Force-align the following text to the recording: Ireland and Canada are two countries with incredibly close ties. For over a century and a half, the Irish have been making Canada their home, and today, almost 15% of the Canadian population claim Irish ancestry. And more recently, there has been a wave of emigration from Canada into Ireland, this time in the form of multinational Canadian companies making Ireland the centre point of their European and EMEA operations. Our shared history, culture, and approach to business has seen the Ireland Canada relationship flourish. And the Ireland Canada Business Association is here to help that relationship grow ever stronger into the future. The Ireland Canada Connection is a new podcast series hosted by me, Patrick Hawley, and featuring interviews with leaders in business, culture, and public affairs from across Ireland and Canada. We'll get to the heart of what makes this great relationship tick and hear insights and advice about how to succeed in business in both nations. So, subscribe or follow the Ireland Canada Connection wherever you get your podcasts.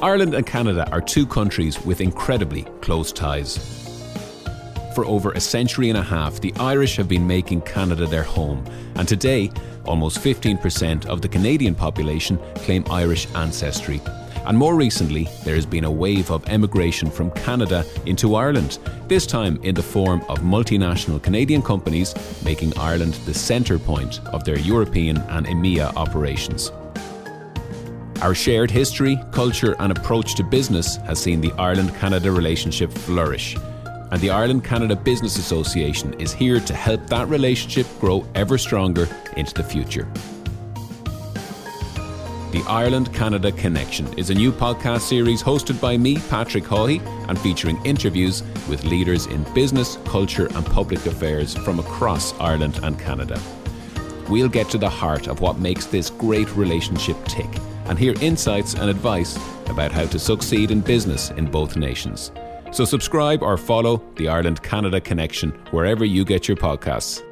Ireland 0.00 0.34
and 0.34 0.46
Canada 0.46 0.88
are 0.92 1.00
two 1.00 1.26
countries 1.26 1.84
with 1.84 2.00
incredibly 2.00 2.62
close 2.80 3.10
ties. 3.10 3.56
For 4.94 5.04
over 5.04 5.32
a 5.32 5.40
century 5.40 5.88
and 5.88 5.98
a 5.98 6.02
half, 6.02 6.40
the 6.40 6.54
Irish 6.60 6.94
have 6.96 7.08
been 7.08 7.26
making 7.26 7.62
Canada 7.62 8.06
their 8.06 8.22
home, 8.22 8.64
and 8.94 9.08
today, 9.08 9.50
almost 9.86 10.20
15% 10.20 11.06
of 11.06 11.20
the 11.20 11.28
Canadian 11.28 11.74
population 11.74 12.38
claim 12.58 12.84
Irish 12.90 13.26
ancestry. 13.34 14.00
And 14.46 14.56
more 14.56 14.76
recently, 14.76 15.28
there 15.44 15.56
has 15.56 15.66
been 15.66 15.84
a 15.84 15.90
wave 15.90 16.30
of 16.30 16.48
emigration 16.48 17.10
from 17.10 17.32
Canada 17.32 17.84
into 18.06 18.36
Ireland, 18.36 18.78
this 19.08 19.26
time 19.26 19.58
in 19.64 19.74
the 19.74 19.82
form 19.82 20.22
of 20.28 20.38
multinational 20.38 21.20
Canadian 21.20 21.60
companies 21.60 22.14
making 22.44 22.78
Ireland 22.78 23.14
the 23.26 23.34
centre 23.34 23.80
point 23.80 24.20
of 24.26 24.44
their 24.44 24.58
European 24.60 25.16
and 25.16 25.44
EMEA 25.44 25.92
operations. 25.96 26.70
Our 28.20 28.34
shared 28.34 28.68
history, 28.68 29.16
culture, 29.30 29.76
and 29.78 29.96
approach 29.96 30.34
to 30.34 30.42
business 30.42 30.96
has 31.06 31.20
seen 31.20 31.40
the 31.40 31.52
Ireland 31.52 31.94
Canada 31.94 32.32
relationship 32.32 32.90
flourish. 32.90 33.56
And 34.10 34.20
the 34.20 34.30
Ireland 34.30 34.64
Canada 34.64 34.96
Business 34.96 35.38
Association 35.38 36.14
is 36.14 36.32
here 36.32 36.58
to 36.58 36.74
help 36.74 37.06
that 37.06 37.28
relationship 37.28 37.86
grow 38.00 38.26
ever 38.34 38.58
stronger 38.58 39.08
into 39.36 39.54
the 39.54 39.62
future. 39.62 40.08
The 42.50 42.64
Ireland 42.66 43.14
Canada 43.14 43.52
Connection 43.52 44.12
is 44.18 44.30
a 44.30 44.34
new 44.34 44.50
podcast 44.50 45.02
series 45.02 45.40
hosted 45.40 45.80
by 45.80 45.96
me, 45.96 46.18
Patrick 46.28 46.64
Hawley, 46.64 47.00
and 47.28 47.38
featuring 47.38 47.80
interviews 47.86 48.42
with 48.68 48.82
leaders 48.82 49.26
in 49.26 49.44
business, 49.54 49.96
culture, 50.06 50.48
and 50.56 50.66
public 50.66 51.06
affairs 51.06 51.54
from 51.54 51.78
across 51.78 52.34
Ireland 52.40 52.80
and 52.82 52.98
Canada. 52.98 53.40
We'll 54.28 54.48
get 54.48 54.68
to 54.70 54.78
the 54.78 54.90
heart 54.90 55.28
of 55.28 55.40
what 55.40 55.60
makes 55.60 55.86
this 55.86 56.10
great 56.10 56.50
relationship 56.56 57.16
tick 57.26 57.48
and 57.88 57.98
hear 57.98 58.14
insights 58.20 58.74
and 58.74 58.88
advice 58.88 59.36
about 59.66 59.92
how 59.92 60.06
to 60.06 60.18
succeed 60.18 60.70
in 60.70 60.80
business 60.80 61.30
in 61.30 61.50
both 61.50 61.76
nations. 61.76 62.32
So, 62.70 62.84
subscribe 62.84 63.42
or 63.42 63.56
follow 63.56 64.02
the 64.16 64.28
Ireland 64.28 64.62
Canada 64.62 65.00
Connection 65.00 65.50
wherever 65.70 66.04
you 66.04 66.24
get 66.24 66.48
your 66.48 66.56
podcasts. 66.56 67.27